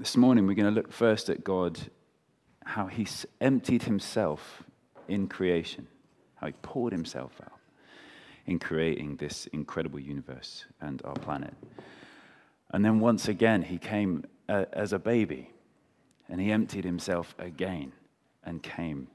[0.00, 1.78] This morning, we're going to look first at God,
[2.64, 3.06] how He
[3.38, 4.62] emptied Himself
[5.08, 5.88] in creation,
[6.36, 7.58] how He poured Himself out
[8.46, 11.52] in creating this incredible universe and our planet.
[12.70, 15.50] And then once again, He came uh, as a baby
[16.30, 17.92] and He emptied Himself again
[18.42, 19.06] and came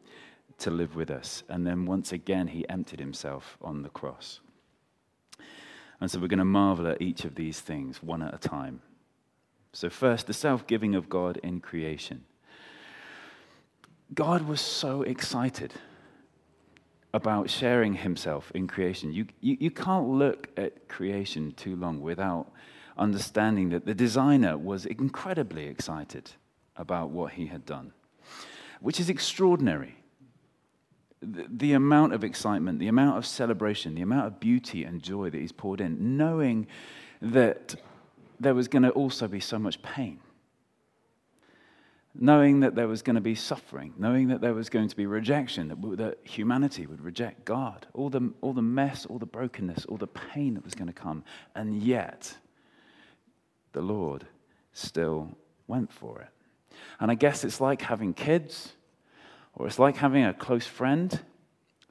[0.60, 1.42] to live with us.
[1.50, 4.40] And then once again, He emptied Himself on the cross.
[6.00, 8.82] And so we're going to marvel at each of these things one at a time.
[9.76, 12.24] So, first, the self giving of God in creation.
[14.14, 15.74] God was so excited
[17.14, 19.12] about sharing himself in creation.
[19.12, 22.50] You, you, you, can't look at creation too long without
[22.98, 26.32] understanding that the designer was incredibly excited
[26.78, 27.92] about what he had done,
[28.80, 29.98] which is extraordinary.
[31.22, 35.30] The, the amount of excitement, the amount of celebration, the amount of beauty and joy
[35.32, 36.68] that he's poured in, knowing
[37.22, 37.76] that
[38.40, 40.20] there was going to also be so much pain.
[42.18, 45.06] Knowing that there was going to be suffering, knowing that there was going to be
[45.06, 49.86] rejection, that, that humanity would reject God, all the, all the mess, all the brokenness,
[49.86, 51.26] all the pain that was going to come.
[51.56, 52.38] And yet,
[53.74, 54.26] the Lord
[54.72, 56.30] still went for it.
[57.00, 58.74] And I guess it's like having kids,
[59.54, 61.20] or it's like having a close friend.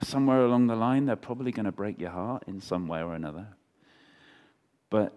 [0.02, 3.14] Somewhere along the line, they're probably going to break your heart in some way or
[3.14, 3.46] another.
[4.90, 5.12] But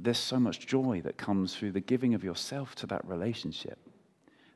[0.00, 3.78] there's so much joy that comes through the giving of yourself to that relationship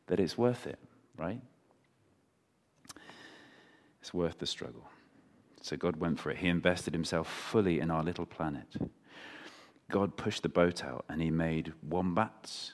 [0.06, 0.78] that it's worth it,
[1.16, 1.40] right?
[4.00, 4.88] It's worth the struggle.
[5.60, 6.38] So God went for it.
[6.38, 8.66] He invested himself fully in our little planet.
[9.90, 12.72] God pushed the boat out and he made wombats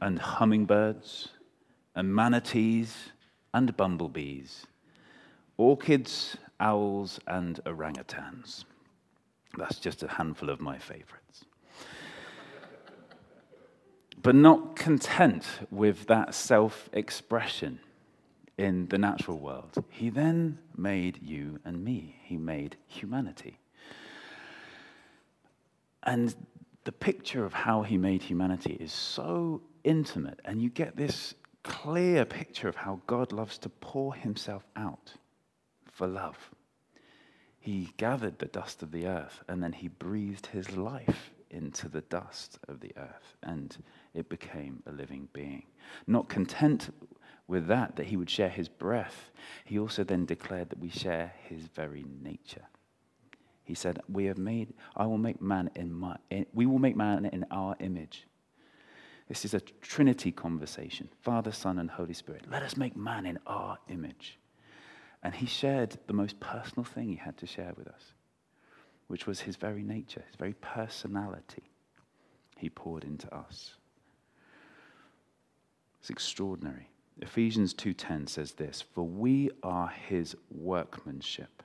[0.00, 1.28] and hummingbirds
[1.94, 3.10] and manatees
[3.54, 4.66] and bumblebees,
[5.56, 8.64] orchids, owls, and orangutans.
[9.56, 11.25] That's just a handful of my favorites.
[14.22, 17.80] But not content with that self expression
[18.58, 22.16] in the natural world, he then made you and me.
[22.24, 23.58] He made humanity.
[26.02, 26.34] And
[26.84, 32.24] the picture of how he made humanity is so intimate, and you get this clear
[32.24, 35.14] picture of how God loves to pour himself out
[35.90, 36.50] for love.
[37.58, 42.02] He gathered the dust of the earth and then he breathed his life into the
[42.02, 43.76] dust of the earth, and
[44.16, 45.66] it became a living being.
[46.06, 46.90] Not content
[47.46, 49.30] with that, that he would share his breath,
[49.64, 52.66] he also then declared that we share his very nature.
[53.62, 54.74] He said, "We have made.
[54.96, 56.16] I will make man in my.
[56.30, 58.26] In, we will make man in our image."
[59.28, 62.50] This is a Trinity conversation: Father, Son, and Holy Spirit.
[62.50, 64.38] Let us make man in our image.
[65.22, 68.12] And he shared the most personal thing he had to share with us
[69.06, 71.70] which was his very nature, his very personality,
[72.56, 73.76] he poured into us.
[76.06, 76.88] It's extraordinary.
[77.20, 81.64] Ephesians 2:10 says this, "For we are his workmanship.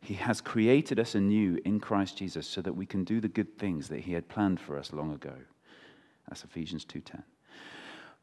[0.00, 3.56] He has created us anew in Christ Jesus so that we can do the good
[3.58, 5.44] things that he had planned for us long ago."
[6.26, 7.22] That's Ephesians 2:10.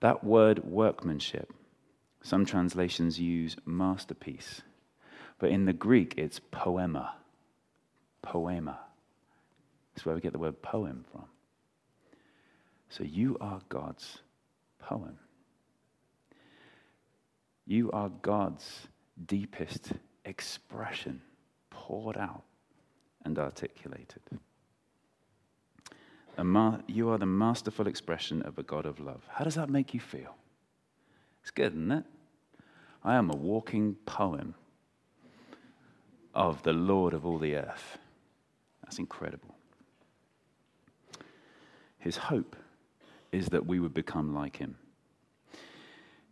[0.02, 1.54] That word workmanship,
[2.22, 4.62] some translations use masterpiece,
[5.38, 7.16] but in the Greek it's poema
[8.22, 8.78] poema.
[9.94, 11.30] That's where we get the word poem from.
[12.90, 14.22] So you are God's
[14.80, 15.18] poem.
[17.70, 18.88] You are God's
[19.28, 19.92] deepest
[20.26, 21.22] expression
[21.70, 22.42] poured out
[23.24, 24.24] and articulated.
[26.88, 29.22] You are the masterful expression of a God of love.
[29.30, 30.36] How does that make you feel?
[31.44, 32.06] It's good, isn't it?
[33.04, 34.56] I am a walking poem
[36.34, 38.00] of the Lord of all the earth.
[38.82, 39.54] That's incredible.
[42.00, 42.56] His hope
[43.32, 44.76] is that we would become like him.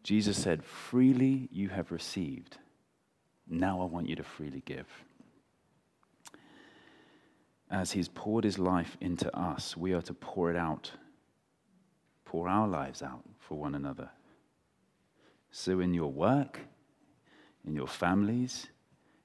[0.07, 2.59] Jesus said, Freely you have received.
[3.45, 4.88] Now I want you to freely give.
[7.69, 10.90] As he's poured his life into us, we are to pour it out,
[12.23, 14.09] pour our lives out for one another.
[15.51, 16.62] So, in your work,
[17.65, 18.68] in your families,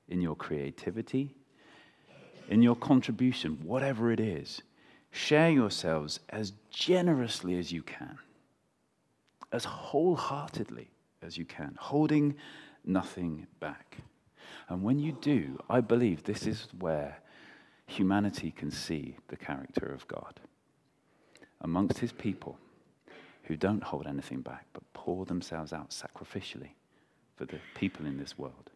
[0.08, 1.36] in your creativity,
[2.48, 4.62] in your contribution, whatever it is,
[5.12, 8.18] share yourselves as generously as you can,
[9.52, 10.90] as wholeheartedly
[11.22, 12.34] as you can, holding
[12.84, 13.98] nothing back.
[14.68, 17.18] And when you do, I believe this is where
[17.86, 20.40] humanity can see the character of God.
[21.60, 22.58] Amongst his people
[23.44, 26.70] who don't hold anything back, but pour themselves out sacrificially
[27.36, 28.70] for the people in this world.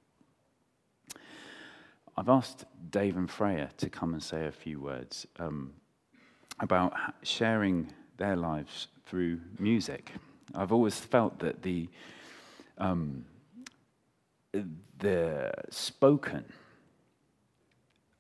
[2.17, 5.73] I've asked Dave and Freya to come and say a few words um,
[6.61, 10.13] about sharing their lives through music.
[10.55, 11.89] I've always felt that the,
[12.79, 13.25] um,
[14.99, 16.45] the spoken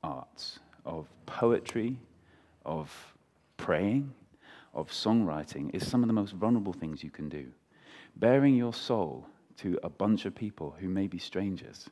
[0.02, 1.98] arts of poetry,
[2.64, 3.14] of
[3.56, 4.12] praying,
[4.74, 7.46] of songwriting is some of the most vulnerable things you can do.
[8.16, 9.26] Bearing your soul
[9.58, 11.88] to a bunch of people who may be strangers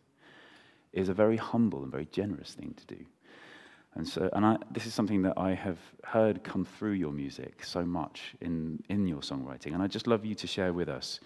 [0.92, 3.04] is a very humble and very generous thing to do.
[3.96, 7.64] And so, and I, this is something that I have heard come through your music
[7.64, 9.72] so much in, in your songwriting.
[9.72, 11.20] And I'd just love you to share with us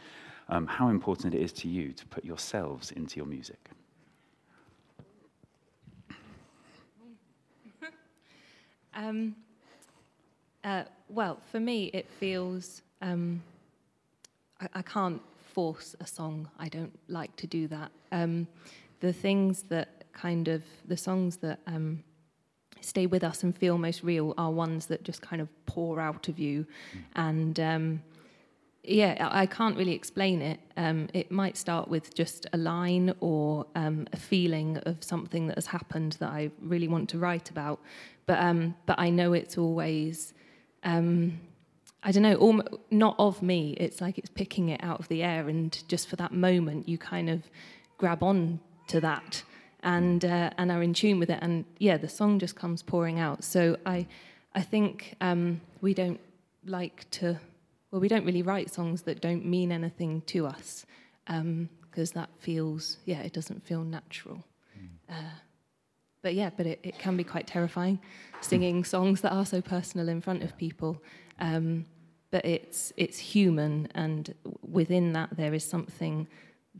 [0.50, 3.70] um, how important it is to you to put yourselves into your music.
[8.94, 9.36] Um,
[10.64, 13.40] uh, well, for me, it feels um,
[14.60, 15.22] I, I, can't
[15.54, 16.48] force a song.
[16.58, 17.92] I don't like to do that.
[18.10, 18.48] Um,
[18.98, 22.02] the things that kind of the songs that um,
[22.80, 26.28] stay with us and feel most real are ones that just kind of pour out
[26.28, 26.66] of you,
[27.14, 28.02] and um,
[28.88, 30.60] yeah, I can't really explain it.
[30.76, 35.56] Um, it might start with just a line or um, a feeling of something that
[35.56, 37.80] has happened that I really want to write about.
[38.26, 40.32] But um, but I know it's always,
[40.84, 41.40] um,
[42.02, 43.74] I don't know, not of me.
[43.78, 46.96] It's like it's picking it out of the air, and just for that moment, you
[46.98, 47.42] kind of
[47.98, 49.42] grab on to that
[49.82, 51.38] and uh, and are in tune with it.
[51.42, 53.44] And yeah, the song just comes pouring out.
[53.44, 54.06] So I
[54.54, 56.20] I think um, we don't
[56.64, 57.38] like to
[57.90, 60.84] well, we don't really write songs that don't mean anything to us
[61.26, 64.44] because um, that feels, yeah, it doesn't feel natural.
[64.78, 64.88] Mm.
[65.14, 65.30] Uh,
[66.22, 67.98] but yeah, but it, it can be quite terrifying
[68.40, 71.02] singing songs that are so personal in front of people.
[71.40, 71.86] Um,
[72.30, 76.26] but it's it's human, and within that there is something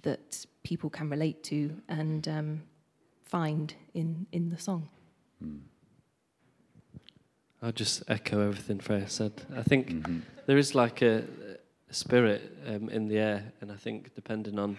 [0.02, 2.62] that people can relate to and um,
[3.28, 4.88] find in in the song.
[5.44, 5.60] Mm.
[7.62, 9.32] I'll just echo everything Freya said.
[9.56, 10.20] I think mm-hmm.
[10.46, 11.24] there is like a,
[11.90, 14.78] a spirit um, in the air, and I think depending on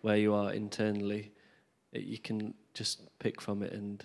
[0.00, 1.32] where you are internally,
[1.92, 4.04] it, you can just pick from it, and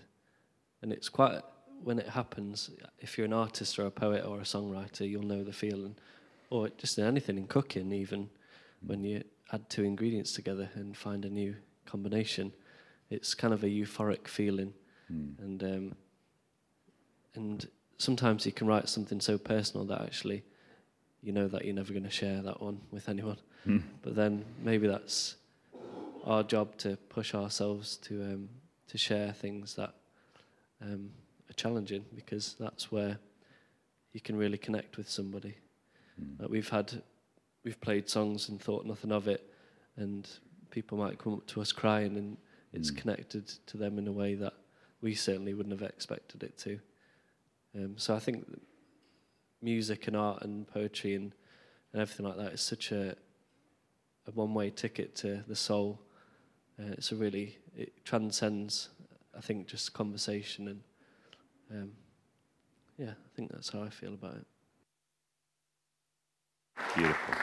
[0.82, 1.42] and it's quite
[1.84, 2.70] when it happens.
[3.00, 5.96] If you're an artist or a poet or a songwriter, you'll know the feeling,
[6.50, 8.30] or just in anything in cooking, even mm.
[8.88, 11.56] when you add two ingredients together and find a new
[11.86, 12.52] combination,
[13.10, 14.74] it's kind of a euphoric feeling,
[15.12, 15.38] mm.
[15.40, 15.96] and um,
[17.36, 17.68] and
[17.98, 20.44] sometimes you can write something so personal that actually
[21.22, 23.38] you know that you're never going to share that one with anyone.
[23.68, 23.84] Mm.
[24.02, 25.36] But then maybe that's
[26.24, 28.50] our job to push ourselves to um,
[28.88, 29.94] to share things that
[30.82, 31.12] um,
[31.50, 33.18] are challenging because that's where
[34.14, 35.56] you can really connect with somebody.
[36.20, 36.42] Mm.
[36.42, 37.02] Like we've had,
[37.64, 39.54] we've played songs and thought nothing of it,
[39.96, 40.28] and
[40.72, 42.38] people might come up to us crying, and
[42.74, 42.98] it's mm.
[42.98, 44.54] connected to them in a way that
[45.02, 46.80] we certainly wouldn't have expected it to.
[47.76, 48.46] Um, so I think
[49.62, 51.34] music and art and poetry and,
[51.94, 53.16] and everything like that is such a,
[54.28, 56.02] a one-way ticket to the soul.
[56.80, 58.90] Uh, it's a really it transcends,
[59.38, 60.82] I think, just conversation and
[61.72, 61.92] um,
[62.98, 64.46] yeah, I think that's how I feel about it.
[66.96, 67.36] Beautiful.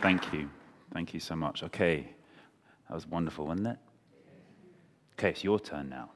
[0.00, 0.48] Thank you.
[0.92, 1.62] Thank you so much.
[1.62, 2.08] Okay,
[2.88, 3.78] that was wonderful, wasn't it?
[5.18, 6.10] Okay, it's your turn now.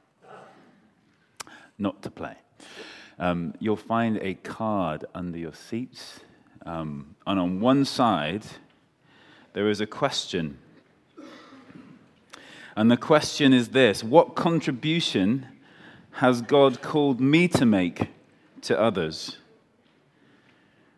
[1.77, 2.37] Not to play.
[3.19, 6.21] Um, you'll find a card under your seats.
[6.65, 8.45] Um, and on one side,
[9.51, 10.57] there is a question.
[12.77, 15.47] And the question is this What contribution
[16.11, 18.07] has God called me to make
[18.61, 19.37] to others?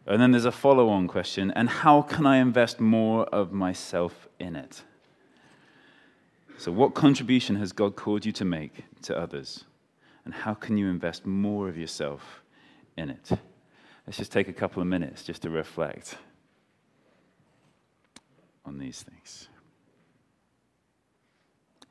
[0.06, 4.28] And then there's a follow on question And how can I invest more of myself
[4.40, 4.84] in it?
[6.58, 9.66] So, what contribution has God called you to make to others?
[10.26, 12.42] and how can you invest more of yourself
[12.98, 13.30] in it?
[14.06, 16.18] Let's just take a couple of minutes just to reflect
[18.66, 19.48] on these things.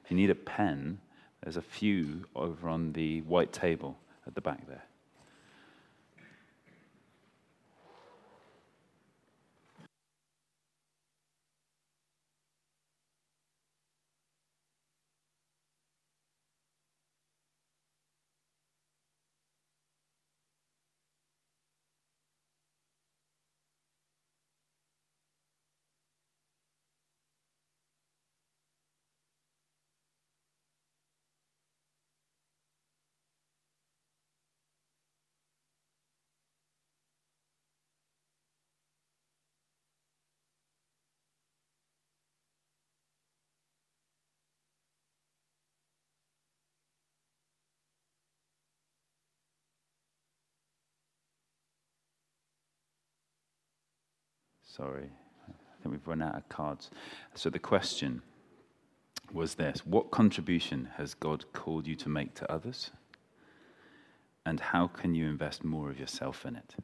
[0.04, 0.98] If you need a pen,
[1.42, 4.84] there's a few over on the white table at the back there.
[54.76, 55.08] Sorry,
[55.48, 56.90] I think we've run out of cards.
[57.34, 58.22] So the question
[59.32, 62.90] was this What contribution has God called you to make to others?
[64.44, 66.74] And how can you invest more of yourself in it?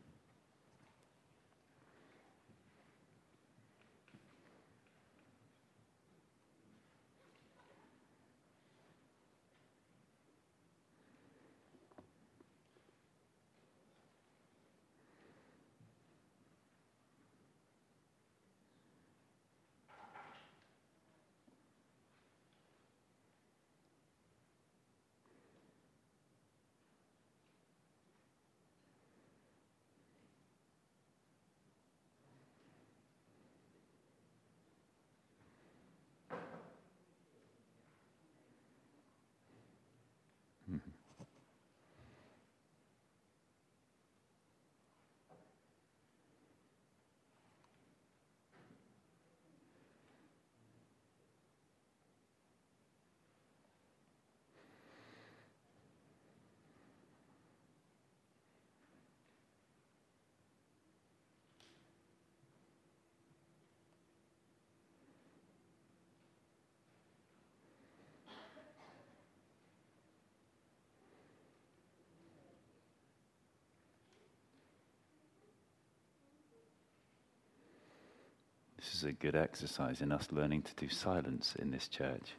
[78.81, 82.33] This is a good exercise in us learning to do silence in this church,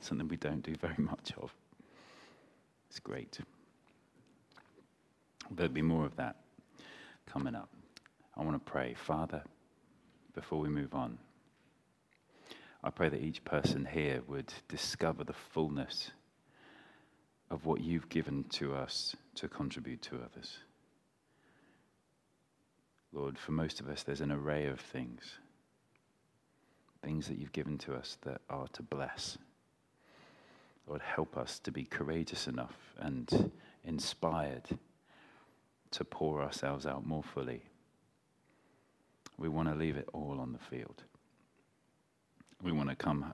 [0.00, 1.50] something we don't do very much of.
[2.90, 3.38] It's great.
[5.50, 6.36] There'll be more of that
[7.24, 7.70] coming up.
[8.36, 8.92] I want to pray.
[8.92, 9.42] Father,
[10.34, 11.16] before we move on,
[12.84, 16.10] I pray that each person here would discover the fullness
[17.50, 20.58] of what you've given to us to contribute to others.
[23.10, 25.38] Lord, for most of us, there's an array of things
[27.02, 29.38] things that you've given to us that are to bless.
[30.86, 33.50] Lord, help us to be courageous enough and
[33.84, 34.64] inspired
[35.92, 37.62] to pour ourselves out more fully.
[39.38, 41.02] We want to leave it all on the field.
[42.62, 43.32] We want to come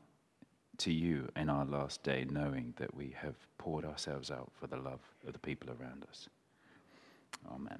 [0.79, 4.77] to you in our last day knowing that we have poured ourselves out for the
[4.77, 6.29] love of the people around us.
[7.53, 7.79] Amen.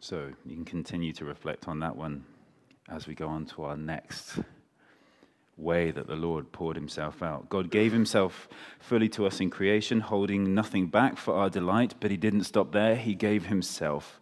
[0.00, 2.24] So you can continue to reflect on that one
[2.88, 4.38] as we go on to our next
[5.56, 7.48] way that the Lord poured himself out.
[7.48, 12.12] God gave himself fully to us in creation, holding nothing back for our delight, but
[12.12, 12.94] he didn't stop there.
[12.94, 14.20] He gave himself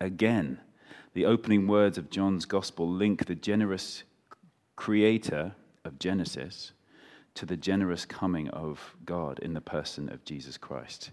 [0.00, 0.60] again.
[1.14, 4.04] The opening words of John's gospel link the generous
[4.76, 6.72] creator of Genesis
[7.34, 11.10] to the generous coming of God in the person of Jesus Christ.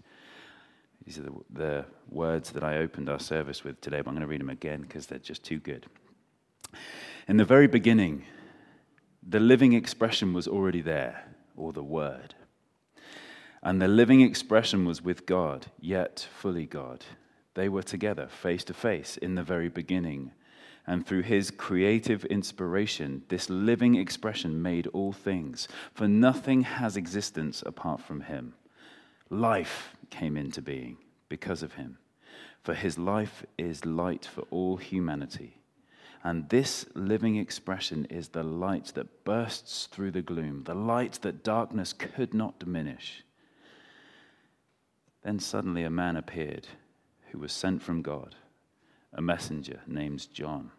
[1.04, 4.22] These are the, the words that I opened our service with today, but I'm going
[4.22, 5.86] to read them again because they're just too good.
[7.28, 8.24] In the very beginning,
[9.26, 11.24] the living expression was already there,
[11.56, 12.34] or the Word.
[13.62, 17.04] And the living expression was with God, yet fully God.
[17.54, 20.32] They were together, face to face, in the very beginning.
[20.86, 25.66] And through his creative inspiration, this living expression made all things.
[25.94, 28.54] For nothing has existence apart from him.
[29.30, 31.98] Life came into being because of him.
[32.62, 35.58] For his life is light for all humanity.
[36.22, 41.44] And this living expression is the light that bursts through the gloom, the light that
[41.44, 43.22] darkness could not diminish.
[45.22, 46.66] Then suddenly a man appeared
[47.30, 48.36] who was sent from God,
[49.12, 50.70] a messenger named John.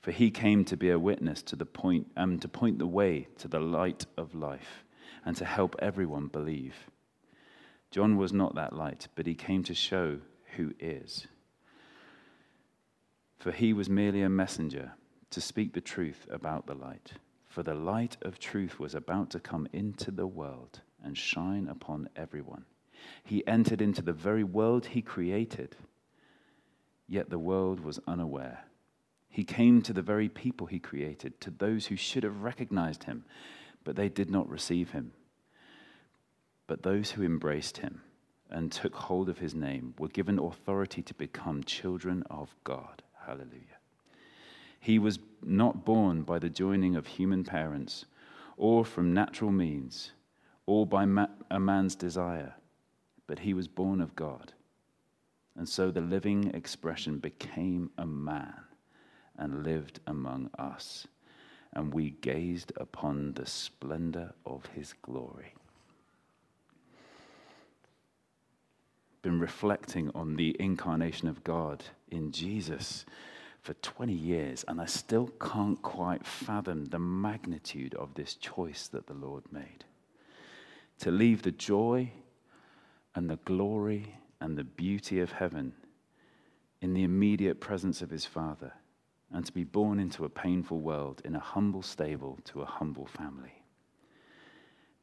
[0.00, 2.86] For he came to be a witness to the point and um, to point the
[2.86, 4.84] way to the light of life
[5.24, 6.74] and to help everyone believe.
[7.90, 10.18] John was not that light, but he came to show
[10.56, 11.26] who is.
[13.38, 14.92] For he was merely a messenger
[15.30, 17.12] to speak the truth about the light.
[17.48, 22.08] For the light of truth was about to come into the world and shine upon
[22.16, 22.64] everyone.
[23.24, 25.76] He entered into the very world he created,
[27.06, 28.64] yet the world was unaware.
[29.28, 33.24] He came to the very people he created, to those who should have recognized him,
[33.84, 35.12] but they did not receive him.
[36.66, 38.02] But those who embraced him
[38.50, 43.02] and took hold of his name were given authority to become children of God.
[43.26, 43.80] Hallelujah.
[44.80, 48.04] He was not born by the joining of human parents
[48.56, 50.12] or from natural means
[50.64, 52.54] or by ma- a man's desire,
[53.26, 54.52] but he was born of God.
[55.56, 58.60] And so the living expression became a man
[59.38, 61.06] and lived among us,
[61.72, 65.54] and we gazed upon the splendor of his glory
[69.26, 73.04] been reflecting on the incarnation of God in Jesus
[73.60, 79.08] for 20 years, and I still can't quite fathom the magnitude of this choice that
[79.08, 79.84] the Lord made.
[81.00, 82.12] To leave the joy
[83.16, 85.72] and the glory and the beauty of heaven
[86.80, 88.74] in the immediate presence of his Father,
[89.32, 93.06] and to be born into a painful world in a humble stable to a humble
[93.06, 93.64] family.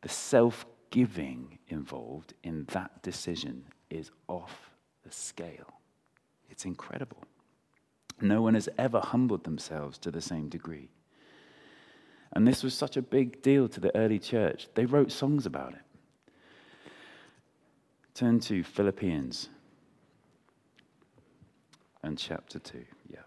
[0.01, 4.69] The self giving involved in that decision is off
[5.03, 5.79] the scale.
[6.51, 7.17] It's incredible.
[8.21, 10.89] No one has ever humbled themselves to the same degree.
[12.33, 14.67] And this was such a big deal to the early church.
[14.75, 15.81] They wrote songs about it.
[18.13, 19.49] Turn to Philippians
[22.03, 22.85] and chapter 2.
[23.09, 23.19] Yeah.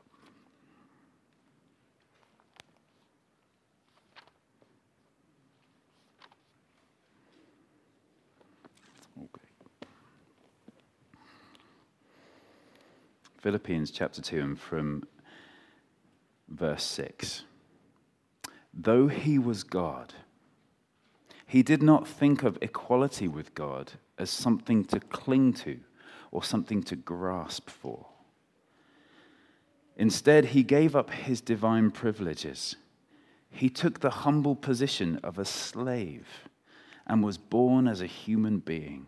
[9.18, 9.46] Okay.
[13.38, 15.04] Philippians chapter 2 and from
[16.48, 17.44] verse 6.
[18.72, 20.14] Though he was God,
[21.46, 25.78] he did not think of equality with God as something to cling to
[26.30, 28.06] or something to grasp for.
[29.96, 32.76] Instead, he gave up his divine privileges.
[33.48, 36.26] He took the humble position of a slave
[37.06, 39.06] and was born as a human being.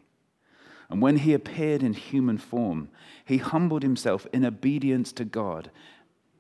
[0.90, 2.88] And when he appeared in human form,
[3.24, 5.70] he humbled himself in obedience to God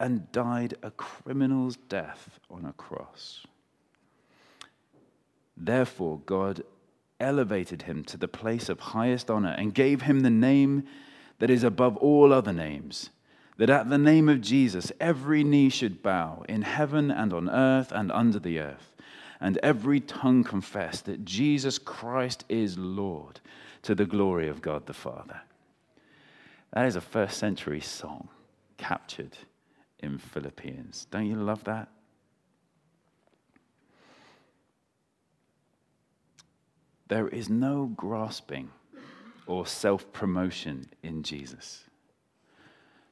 [0.00, 3.46] and died a criminal's death on a cross.
[5.56, 6.62] Therefore, God
[7.20, 10.84] elevated him to the place of highest honor and gave him the name
[11.40, 13.10] that is above all other names,
[13.56, 17.92] that at the name of Jesus every knee should bow in heaven and on earth
[17.92, 18.94] and under the earth,
[19.40, 23.40] and every tongue confess that Jesus Christ is Lord
[23.82, 25.40] to the glory of God the Father.
[26.72, 28.28] That is a first century song
[28.76, 29.36] captured
[30.00, 31.06] in Philippians.
[31.10, 31.88] Don't you love that?
[37.08, 38.70] There is no grasping
[39.46, 41.84] or self promotion in Jesus.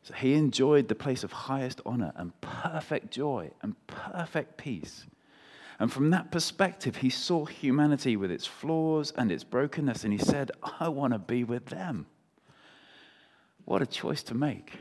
[0.02, 5.06] So he enjoyed the place of highest honor and perfect joy and perfect peace.
[5.78, 10.18] And from that perspective, he saw humanity with its flaws and its brokenness, and he
[10.18, 12.06] said, I want to be with them.
[13.64, 14.78] What a choice to make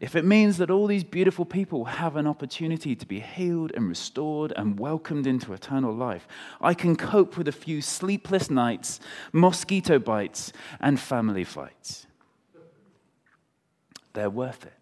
[0.00, 3.88] if it means that all these beautiful people have an opportunity to be healed and
[3.88, 6.28] restored and welcomed into eternal life,
[6.60, 9.00] I can cope with a few sleepless nights,
[9.32, 12.06] mosquito bites, and family fights.
[14.12, 14.77] They're worth it.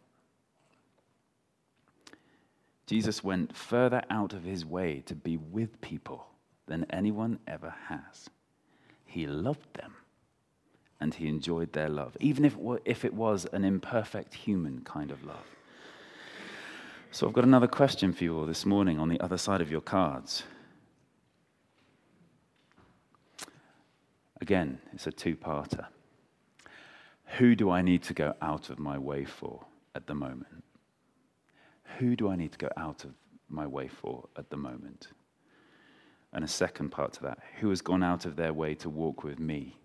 [2.87, 6.27] Jesus went further out of his way to be with people
[6.66, 8.31] than anyone ever has.
[9.05, 9.94] He loved them
[11.01, 15.25] and he enjoyed their love, even if, if it was an imperfect human kind of
[15.25, 15.44] love.
[17.11, 19.70] So I've got another question for you all this morning on the other side of
[19.70, 20.44] your cards.
[24.40, 25.87] Again, it's a two parter.
[27.38, 30.65] Who do I need to go out of my way for at the moment?
[31.99, 33.12] Who do I need to go out of
[33.49, 35.09] my way for at the moment?
[36.33, 39.25] And a second part to that who has gone out of their way to walk
[39.25, 39.81] with me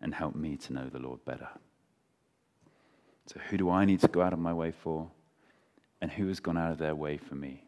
[0.00, 1.48] and help me to know the Lord better.
[3.26, 5.10] So, who do I need to go out of my way for?
[6.00, 7.65] And who has gone out of their way for me?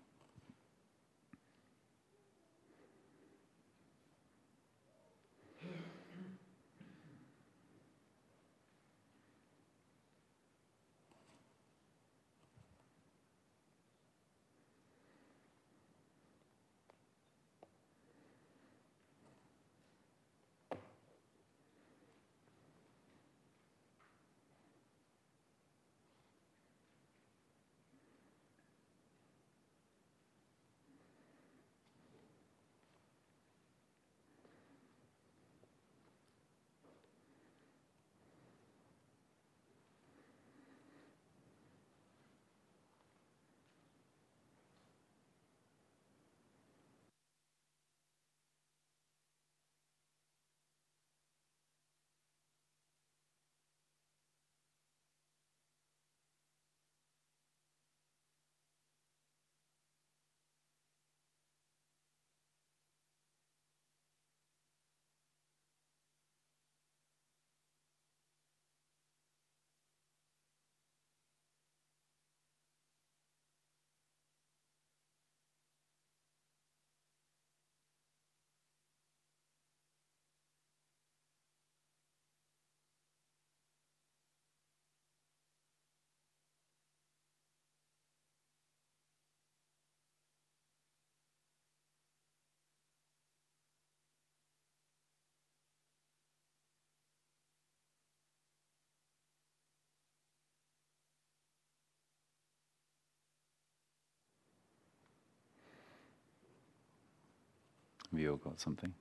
[108.10, 108.94] Have you all got something?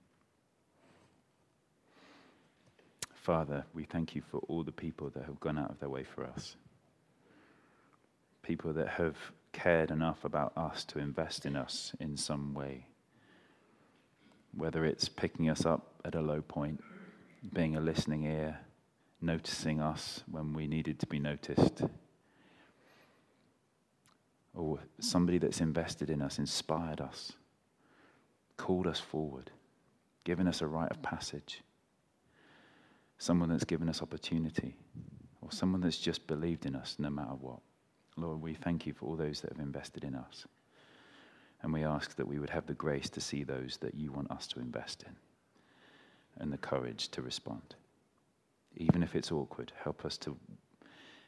[3.13, 6.03] Father, we thank you for all the people that have gone out of their way
[6.03, 6.55] for us.
[8.41, 9.15] People that have
[9.51, 12.85] cared enough about us to invest in us in some way.
[14.55, 16.81] Whether it's picking us up at a low point,
[17.53, 18.59] being a listening ear,
[19.21, 21.81] noticing us when we needed to be noticed,
[24.53, 27.33] or somebody that's invested in us, inspired us,
[28.57, 29.51] called us forward,
[30.23, 31.61] given us a rite of passage,
[33.17, 34.75] someone that's given us opportunity,
[35.41, 37.59] or someone that's just believed in us no matter what.
[38.17, 40.45] Lord, we thank you for all those that have invested in us.
[41.61, 44.31] And we ask that we would have the grace to see those that you want
[44.31, 45.15] us to invest in
[46.39, 47.75] and the courage to respond.
[48.75, 50.37] Even if it's awkward, help us to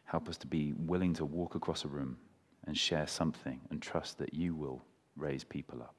[0.05, 2.17] help us to be willing to walk across a room
[2.65, 4.83] and share something and trust that you will
[5.15, 5.93] raise people up.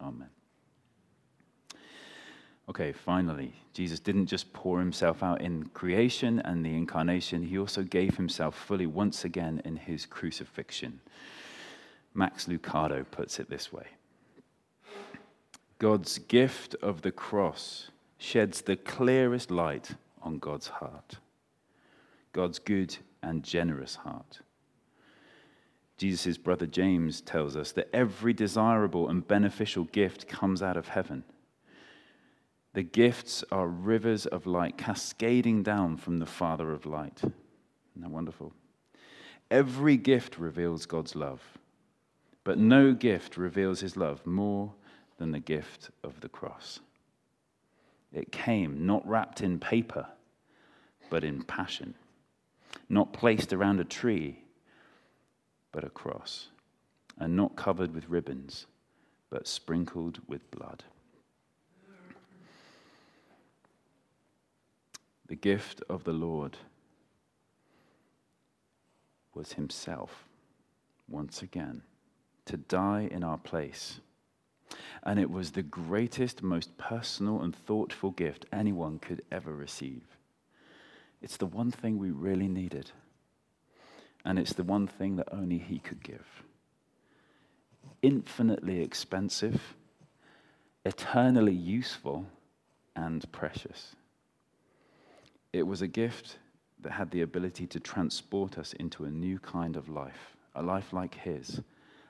[0.00, 0.28] Amen.
[2.68, 7.82] Okay, finally, Jesus didn't just pour himself out in creation and the incarnation, he also
[7.82, 11.00] gave himself fully once again in his crucifixion.
[12.14, 13.86] Max Lucado puts it this way
[15.78, 19.90] God's gift of the cross sheds the clearest light
[20.22, 21.18] on God's heart,
[22.32, 24.40] God's good and generous heart.
[25.98, 31.24] Jesus' brother James tells us that every desirable and beneficial gift comes out of heaven.
[32.74, 37.18] The gifts are rivers of light cascading down from the Father of light.
[37.18, 38.52] Isn't that wonderful?
[39.48, 41.40] Every gift reveals God's love,
[42.42, 44.72] but no gift reveals his love more
[45.18, 46.80] than the gift of the cross.
[48.12, 50.08] It came not wrapped in paper,
[51.10, 51.94] but in passion,
[52.88, 54.40] not placed around a tree
[55.70, 56.48] but a cross,
[57.18, 58.66] and not covered with ribbons,
[59.30, 60.84] but sprinkled with blood.
[65.26, 66.58] The gift of the Lord
[69.32, 70.24] was Himself,
[71.08, 71.82] once again,
[72.46, 74.00] to die in our place.
[75.02, 80.02] And it was the greatest, most personal, and thoughtful gift anyone could ever receive.
[81.22, 82.90] It's the one thing we really needed.
[84.24, 86.42] And it's the one thing that only He could give.
[88.02, 89.74] Infinitely expensive,
[90.84, 92.26] eternally useful,
[92.94, 93.96] and precious.
[95.54, 96.38] It was a gift
[96.80, 100.92] that had the ability to transport us into a new kind of life, a life
[100.92, 101.60] like His,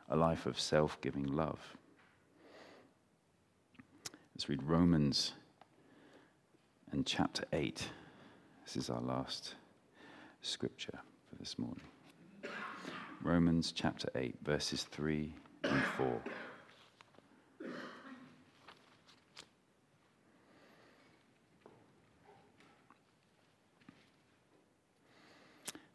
[0.09, 1.61] a life of self giving love.
[4.35, 5.35] Let's read Romans
[6.91, 7.87] and chapter 8.
[8.65, 9.57] This is our last
[10.41, 11.85] scripture for this morning.
[13.23, 16.23] Romans chapter 8, verses 3 and 4.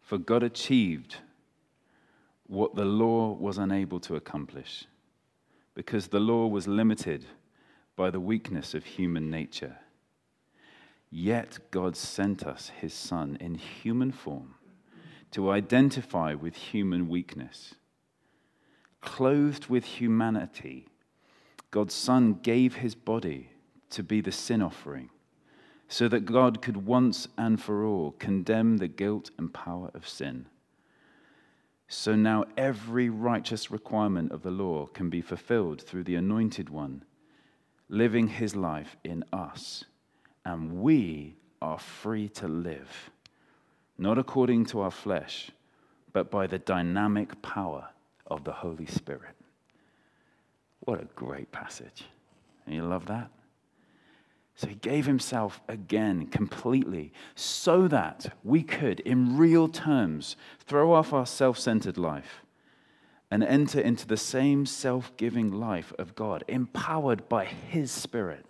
[0.10, 1.18] For God achieved
[2.48, 4.86] what the law was unable to accomplish,
[5.76, 7.28] because the law was limited
[7.96, 9.78] by the weakness of human nature.
[11.12, 14.56] Yet God sent us his Son in human form
[15.30, 17.76] to identify with human weakness.
[19.02, 20.88] Clothed with humanity,
[21.70, 23.52] God's Son gave his body
[23.92, 25.12] to be the sin offering,
[25.90, 30.46] so that God could once and for all condemn the guilt and power of sin.
[31.90, 37.04] So now every righteous requirement of the law can be fulfilled through the Anointed One,
[37.90, 39.84] living his life in us,
[40.46, 43.12] and we are free to live
[44.00, 45.52] not according to our flesh,
[46.14, 47.90] but by the dynamic power
[48.28, 49.36] of the Holy Spirit.
[50.80, 52.06] What a great passage.
[52.66, 53.30] And you love that?
[54.60, 61.14] So he gave himself again completely so that we could, in real terms, throw off
[61.14, 62.44] our self centered life
[63.32, 68.46] and enter into the same self giving life of God, empowered by his Spirit.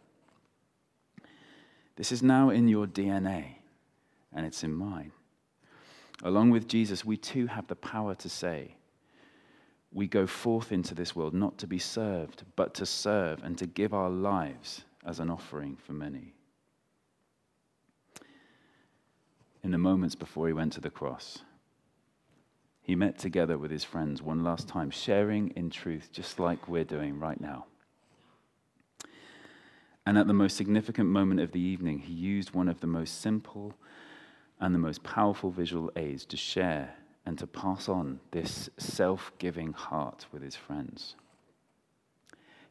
[1.96, 3.58] This is now in your DNA,
[4.34, 5.12] and it's in mine.
[6.24, 8.78] Along with Jesus, we too have the power to say,
[9.94, 13.68] we go forth into this world not to be served, but to serve and to
[13.68, 16.34] give our lives as an offering for many.
[19.64, 21.40] In the moments before he went to the cross,
[22.82, 26.84] he met together with his friends one last time, sharing in truth, just like we're
[26.84, 27.66] doing right now.
[30.06, 33.22] And at the most significant moment of the evening, he used one of the most
[33.22, 33.76] simple
[34.60, 39.74] and the most powerful visual aids to share and to pass on this self giving
[39.74, 41.16] heart with his friends.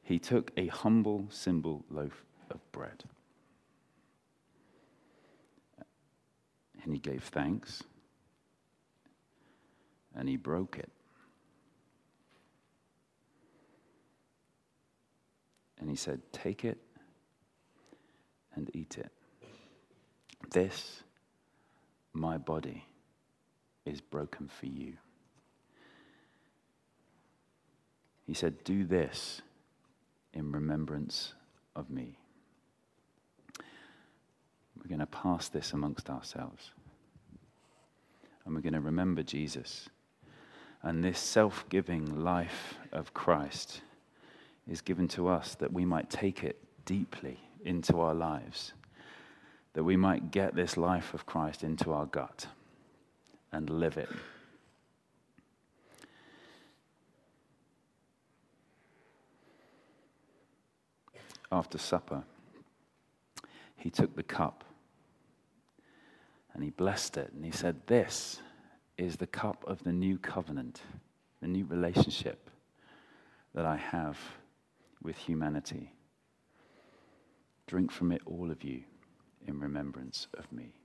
[0.09, 3.05] He took a humble, simple loaf of bread.
[6.83, 7.83] And he gave thanks.
[10.17, 10.91] And he broke it.
[15.79, 16.79] And he said, Take it
[18.55, 19.13] and eat it.
[20.53, 21.03] This,
[22.15, 22.87] my body,
[23.85, 24.95] is broken for you.
[28.27, 29.43] He said, Do this
[30.39, 31.35] in remembrance
[31.75, 32.17] of me.
[34.77, 36.71] We're going to pass this amongst ourselves.
[38.45, 39.89] And we're going to remember Jesus.
[40.83, 43.83] And this self giving life of Christ
[44.71, 48.73] is given to us that we might take it deeply into our lives,
[49.73, 52.47] that we might get this life of Christ into our gut
[53.53, 54.09] and live it.
[61.51, 62.25] After supper,
[63.77, 64.65] he took the cup
[66.53, 68.41] and he blessed it and he said, This
[68.97, 70.83] is the cup of the new covenant,
[71.41, 72.51] the new relationship
[73.55, 74.19] that I have
[75.03, 75.93] with humanity.
[77.67, 78.83] Drink from it, all of you,
[79.47, 80.78] in remembrance of me.